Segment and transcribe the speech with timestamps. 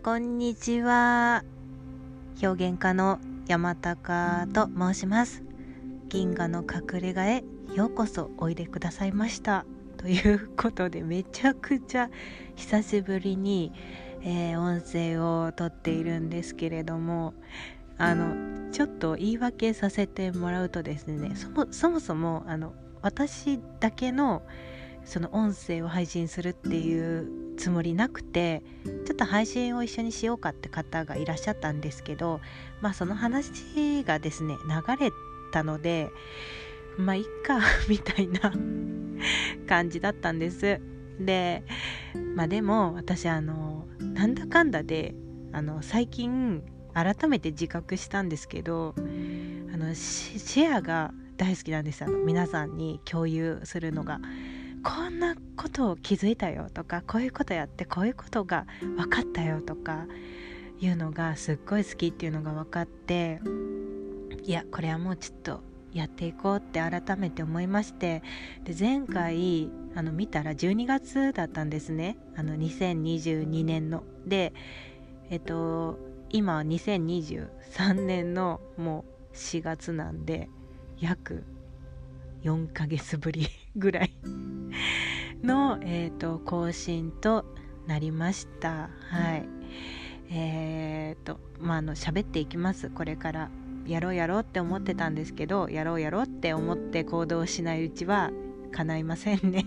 [0.00, 1.44] ー、こんにちは。
[2.42, 5.42] 表現家の山高と申します。
[6.08, 7.44] 銀河の隠れ家へ
[7.74, 9.66] ようこそおいでくださいました。
[9.98, 12.08] ということでめちゃくちゃ
[12.56, 13.72] 久しぶりに、
[14.22, 17.34] えー、音声を撮っているんですけれども
[17.98, 22.72] あのちょっと言い訳させてもらうとですねそもそもそもあの
[23.02, 24.42] 私だけの
[25.04, 28.62] その音声を配信するっていうつもりなくて
[29.06, 32.40] ちょっと配信を一緒にしようかって方がいらっしゃったんですけど
[32.80, 35.10] まあその話がですね流れ
[35.52, 36.08] たので
[36.96, 38.52] まあいっか みたいな
[39.68, 40.80] 感じだったんです
[41.20, 41.64] で
[42.34, 45.14] まあでも私あのなんだかんだで
[45.52, 46.62] あの最近
[46.94, 49.00] 改めて自覚したんですけどあ
[49.76, 54.20] のシェアが大好きなんですあの皆さんに共有するのが。
[54.82, 60.06] こんなことを気づいたよとかこういうことやってこういうことが分かったよとか
[60.80, 63.40] いうのがすっごい好きっていうのが分かって
[64.42, 65.60] いやこれはもうちょっと
[65.92, 68.22] やっていこうって改めて思いまして
[68.64, 72.16] で前回あの見たら12月だったんですね。
[72.36, 74.04] あの2022年の。
[74.24, 74.52] で
[75.30, 75.98] えっと
[76.30, 80.48] 今は2023年のもう4月なんで
[81.00, 81.44] 約
[82.44, 83.48] 4ヶ月ぶり。
[83.76, 84.10] ぐらい。
[85.42, 87.44] の、えーと、更新と
[87.86, 88.90] なりました。
[89.08, 89.48] はい。
[90.32, 92.90] えーとまああの喋っていきます。
[92.90, 93.50] これから。
[93.86, 98.30] やろうやろうって思ってたんですけどやろうやろうって思って行動しないうちは
[98.72, 99.66] 叶いませんね。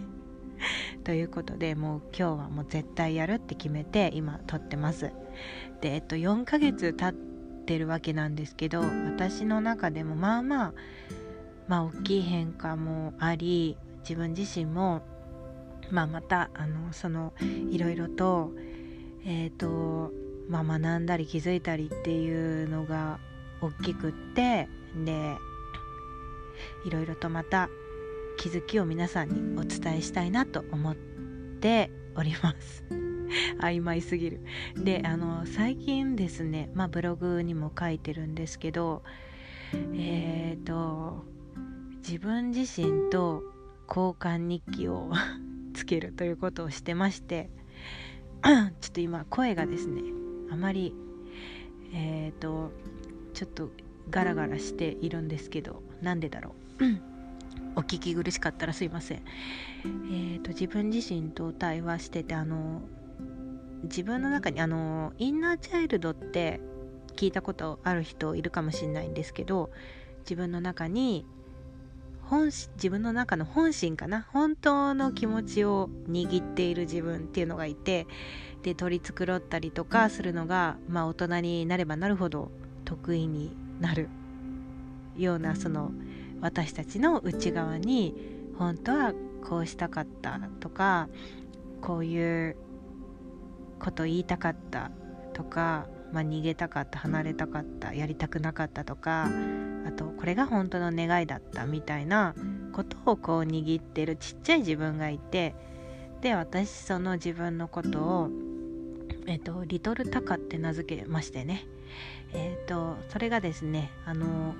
[1.04, 5.12] ということでもう今日はもう絶対やるって決めて今撮ってます。
[5.82, 10.74] でえっと4ヶ月経ってるわけなんですけど私の中でもまあまあ
[11.68, 15.02] まあ大きい変化もあり自分自身も、
[15.90, 17.34] まあ、またあのその
[17.72, 18.52] いろいろと,、
[19.26, 20.12] えーと
[20.50, 23.20] まあ、学んだり気づいたりっていうのが
[23.62, 24.68] 大きくって
[25.06, 25.36] で
[26.86, 27.70] いろいろとまた
[28.38, 32.84] 気づきを皆さんにお伝えしたいなと思っております。
[33.60, 34.42] 曖昧すぎる。
[34.76, 39.04] であの最近ですね、まあ、ブログにも書いてるんですけど
[39.94, 41.26] えっ、ー、と
[41.98, 43.44] 自分自身と
[43.88, 45.12] 交換日記を
[45.74, 47.50] つけるということをしてまして
[48.44, 50.02] ちょっと今声がですね
[50.52, 50.94] あまり
[51.94, 52.72] えっ、ー、と
[53.34, 53.72] ちょっと
[54.10, 56.84] ガラガラしているんですけどなんでだろう。
[57.76, 59.18] お聞き苦しかったらすいません。
[59.18, 62.82] えっ、ー、と自分自身と対話しててあの
[63.84, 66.62] 自分の中にあのインナーチャイルドって
[67.16, 69.72] 聞いたことある人いるかもしれないんですけど
[70.20, 71.26] 自分の中に
[72.34, 74.26] 本自分の中の本心かな。
[74.34, 78.08] 本当の気持ちを握っている自分っていうのがいて
[78.64, 82.50] で取り繕ったりとかするのが、まあ、大人になればなるほど
[82.86, 84.10] 得意になる。
[85.16, 85.92] ようなその
[86.42, 88.16] 私たちの内側に
[88.58, 89.14] 本当は
[89.48, 91.10] こうしたかったとか
[91.82, 92.56] こういう
[93.80, 94.90] こと言いたかった
[95.34, 99.30] とかまあ、逃げたかった離れたかったやりたくなかったとか
[99.88, 102.36] あとこれが本当の願いだったみたいな
[102.72, 105.56] ことをこう握ってるちっちゃい自分がいて
[106.22, 108.30] で私その自分のことを、
[109.26, 111.66] えっと、リトルタカって名付けましてね。
[112.34, 114.56] えっとそれがですねあの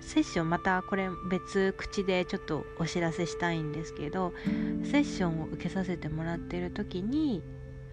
[0.00, 4.32] セッションまたこれ別口でちょっとお知らせしたいんですけど
[4.84, 7.42] セッションを受けさせてもらってる時に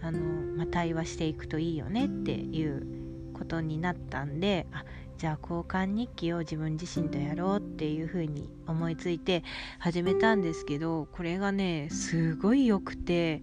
[0.03, 0.19] あの、
[0.57, 2.85] まあ、対話していくといいよねっていう
[3.33, 4.83] ことになったんであ
[5.17, 9.43] じゃあ交換日記を自分自身とやろうっていうふうに思いついて
[9.79, 13.41] 始めたんですけどこれがねすごい良くて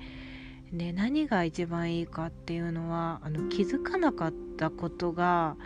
[0.73, 5.57] で何が一番いいかっていうのはあの気づかなかったことが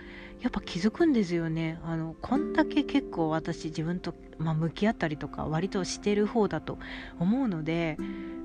[0.40, 1.78] やっぱ気づくんですよね。
[1.84, 6.78] あのこんだけ結構私自分と、まあ、向き合ったりとか割としてる方だと
[7.18, 7.96] 思うので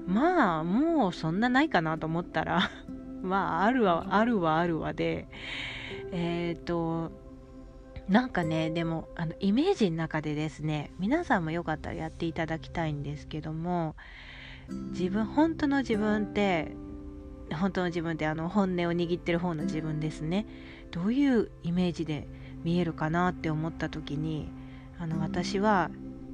[0.07, 2.69] まあもうそんなないかなと思ったら
[3.21, 5.27] まああるはあるはあるわで
[6.11, 7.11] えっ、ー、と
[8.07, 13.95] なんかねでもあのイメージの中でですね皆さんもよかったらやっていただきたいんですけども
[14.91, 16.75] 自分本当の自分って
[17.53, 20.45] 本当の自分ってあの本音を握ってる方の自分ですね。
[20.91, 22.27] どういうイメージで
[22.63, 24.49] 見えるかなって思った時に
[24.99, 25.89] あの私は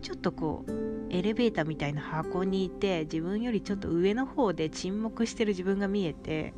[0.05, 0.71] ちょっとこう
[1.09, 6.53] エレベーターみたいな箱にいて自分よりちょっと上の方で沈黙してる自分が見えて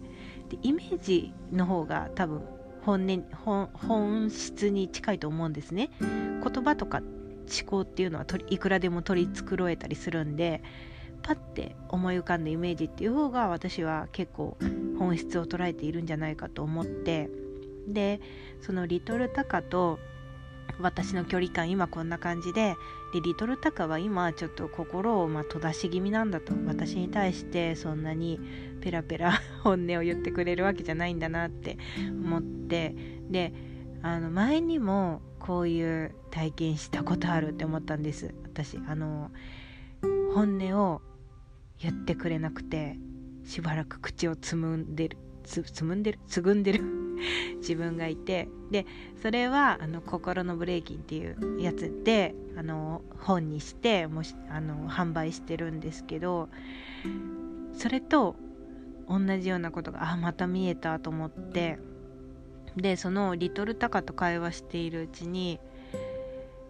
[0.50, 2.42] でイメージの方が多分
[2.82, 5.92] 本音本質に近いと思うんですね。
[6.02, 7.08] 言葉とか思
[7.66, 10.62] 考っていうのはといくらでも取り繕えたりするんで
[11.24, 14.58] パッて思い浮かんだイメージっていう方が私は結構
[15.00, 17.30] 本質を捉えているんじゃないかと思って
[17.88, 18.20] で
[18.60, 20.00] そのリトルタカと
[20.80, 22.76] 私の距離感今こんな感じで
[23.14, 26.54] でリトルタカは今ちょっと心をまあ閉ざし気味なんだと。
[26.66, 28.40] 私に対してそんなに
[28.82, 31.78] ペラペラ本音を言ってくれるわけじゃないんだなって
[32.10, 32.96] 思って。
[33.30, 33.54] で
[34.04, 38.34] あの前にもこういう体験したことあるって思ったんです。
[38.44, 39.32] 私あの
[40.34, 41.02] 本音を
[41.80, 42.98] 言ってくれなくて
[43.44, 47.07] しばらく口をつむんでるつつむんでるつぐんでる。
[47.58, 48.86] 自分がいてで
[49.22, 56.50] それはあの心のブレーキンっていうやつであの本にしてもしあの販売してるんですけど
[57.74, 58.36] それと
[59.08, 61.80] 同じようなことがあまた見えたと思って
[62.76, 65.60] でそのリトルタカと会話しているうちに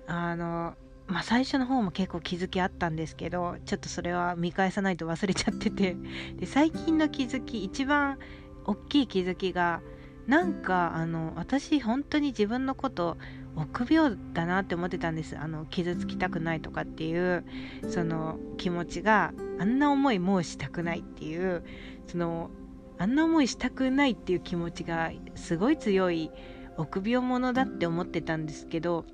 [0.07, 0.75] あの
[1.07, 5.95] まあ最初の方も結構気づきあったんですけどちょっとそれは見返さないと忘れちゃってて
[6.37, 8.19] で最近の気づき一番
[8.65, 9.81] 大きい気づきが
[10.27, 13.17] なんかあの私本当に自分のこと
[13.55, 15.37] 臆病だなって思ってたんです。
[15.37, 17.45] あの傷つきたくないとかっていう
[17.87, 21.63] その気持ちがあんな思いもうしたくないっていう
[22.07, 22.51] その
[22.99, 26.31] あんな思いしたくないっていう気持ちがすごい強い
[26.77, 29.05] 臆病者だって思ってたんですけど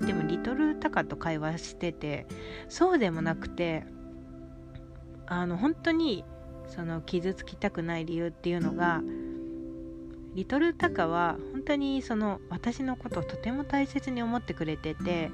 [0.00, 2.26] でもリトルタカと会話してて
[2.68, 3.84] そうでもなくて
[5.26, 6.24] あの本当に
[6.66, 9.02] その傷つきたくない理由っていうのが
[10.34, 15.30] リトルタカは本当にその私のことをとても大切に思ってくれてて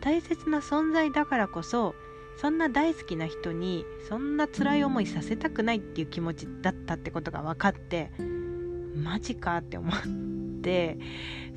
[0.00, 1.94] 大切な存在だからこそ
[2.40, 8.10] そんな大好きな人にそんな辛い思いさせたくないっていう気持ちだったってことが分かって
[8.96, 9.92] マジかって思っ
[10.62, 10.98] て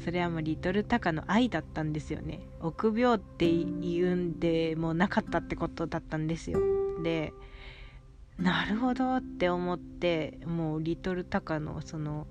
[0.03, 2.41] それはもうリトルタカの愛だったんですよね。
[2.59, 6.59] 臆病って言うんでもなかったってことだったんですよ。
[7.01, 7.33] で
[8.37, 12.27] なるほどって思ってもうリトルタカのその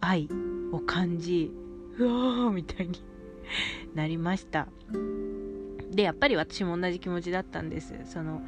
[0.00, 0.28] 愛
[0.72, 1.52] を感じ
[1.98, 3.02] うわーみたいに
[3.94, 4.68] なりました。
[5.90, 7.94] でやっぱり私も同じ気持ちだったんです。
[8.04, 8.42] その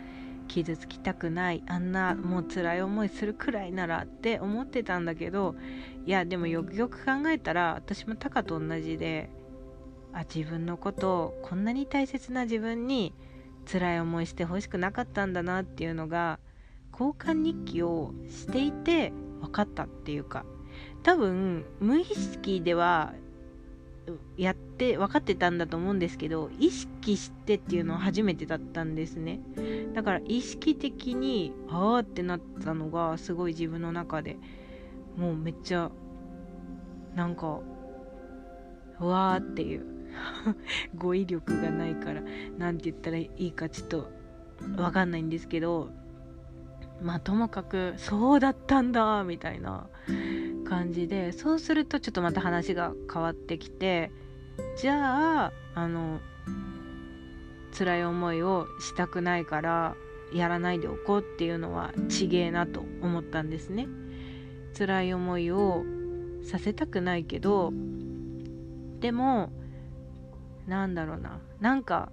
[0.48, 5.54] 傷つきたくないあんなもう辛い思いするくらいならって思ってたんだけど
[6.06, 9.30] いやでもよくよく考えたら私もタカと同じで
[10.12, 13.14] あ自分のことをこんなに大切な自分に
[13.70, 16.40] 辛い思いしてほしくなかったんだなっていうのが
[16.92, 20.46] 交換日記をしていて分かったっていうか
[21.02, 23.14] 多分無意識では
[24.36, 29.40] やって分かってたんだと思うんですけど意識してっていうのは初めてだったんですね。
[29.94, 34.36] だから意識的にああってなったのがすごい自分の中で
[35.16, 35.90] もうめっちゃ
[37.14, 37.60] なんか
[39.00, 39.84] うわーっていう
[40.96, 42.22] 語彙力がないから
[42.56, 44.10] 何て言ったらいいかちょっと
[44.76, 45.90] 分かんないんですけど
[47.02, 49.86] まあともかくそうだったんだみたいな
[50.68, 54.10] 感じでそうするとちょっとまた話が変わってきて
[54.76, 56.20] じゃああの
[57.76, 59.94] 辛い思いをしたくないから
[60.32, 63.86] やらないでおこうっていうのはちげえなと思ったんですね。
[64.76, 65.84] 辛い思いを
[66.44, 67.72] させたくないけど
[69.00, 69.50] でも
[70.66, 71.40] なんだろうな。
[71.60, 72.12] なんか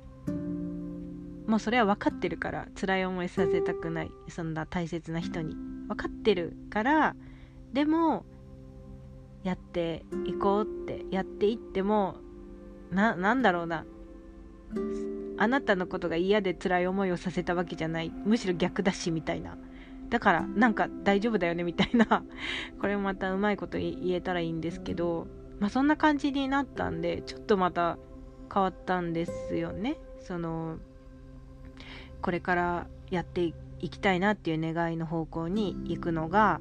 [1.45, 4.11] もうそれは分かってるから辛い思いさせたくない。
[4.29, 5.55] そんな大切な人に。
[5.87, 7.15] 分かってるから
[7.73, 8.25] でも
[9.45, 12.15] やっていこうってやっていっても
[12.91, 13.85] ななんだろうな。
[15.37, 18.11] あなたのことが嫌で辛い思いをさせたわけじゃない。
[18.25, 19.55] むしろ逆だしみたいな。
[20.09, 22.23] だからなんか大丈夫だよねみたいな。
[22.81, 25.27] これもまたうまいこと言えたらいいんですけど
[25.59, 27.99] まあそんな感じになったんでちょっとまた
[28.51, 29.97] 変わったんですよね。
[30.21, 30.77] その
[32.23, 36.59] これからやっていきたいなっていう願いの方向に行くのが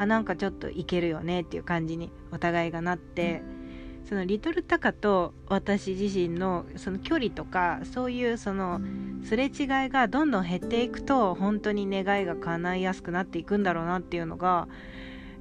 [0.00, 3.42] あなんかちょっといけるよねっていう感じにお互いがなって
[4.08, 8.80] そのリトルタカと私自身のその距離とかそういうその
[9.22, 9.50] すれ違い
[9.90, 14.68] がどんどん減っていくと本当に願いが叶いやすくなっていくんだろうなっていうのが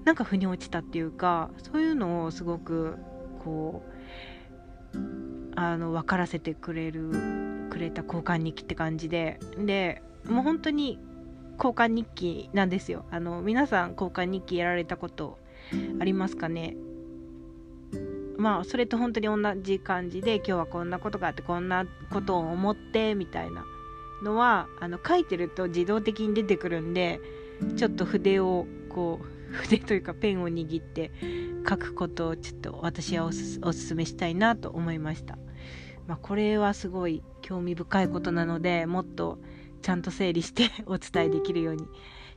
[0.03, 2.97] なんか腑に落ちたっていうかそういうのをすごく
[3.41, 3.85] こ
[4.93, 4.97] う
[5.55, 7.11] あの分からせてくれる
[7.69, 9.39] くれた交換日記って感じで。
[9.57, 10.99] でもう本当に
[11.59, 15.37] 交換日記なんですよあの皆さん交換日記やられたこと
[15.99, 16.75] ありますかね？
[18.37, 23.65] まあそれと本当に同じ感じで今日はこんなことがあってこんなことを思ってみたいな
[24.23, 27.19] のはあの書いてると自動的に出てくるんで
[27.75, 31.11] ちょっと筆をこう 筆というかペンを握って
[31.67, 35.37] 書くことをちょっと私はおすすめしたいなと思いました。
[36.07, 39.37] まあ、これはすごい興味深いことなのでもっと
[39.81, 41.87] ちゃんと整理して お伝えできるように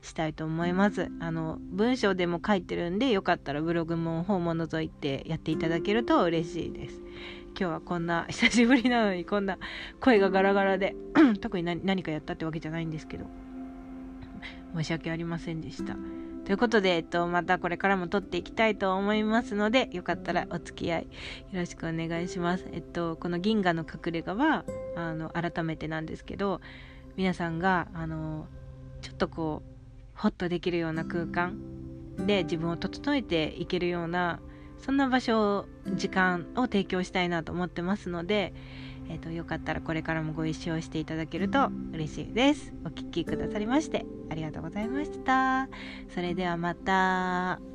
[0.00, 1.10] したいと思います。
[1.20, 7.00] あの文章でも書いてるんでよかったらブログも本も覗いてやっていただけると嬉しいです。
[7.58, 9.58] 今日はこんな久しぶりなのにこんな
[10.00, 10.96] 声がガラガラで
[11.40, 13.26] 特に何かやったってわけじゃないんですけど
[14.74, 15.96] 申し訳ありませんでした。
[16.44, 21.08] ということで、えっと、またこれからも撮っていきたいと思いますので、よかったらお付き合いよ
[21.60, 22.66] ろしくお願いします。
[22.72, 24.64] えっと、この銀河の隠れ家は、
[24.96, 26.60] あの、改めてなんですけど、
[27.16, 28.46] 皆さんが、あの、
[29.00, 31.58] ちょっとこう、ホッとできるような空間
[32.18, 34.40] で自分を整えていけるような、
[34.78, 38.52] そんな場所、時間を提供したいなと思ってますので、
[39.08, 42.72] えーと、よかったらこれからもご一緒していただけると嬉しいです。
[42.84, 45.68] お聴きくださりましてありがとうございました。
[46.14, 47.71] それではまた。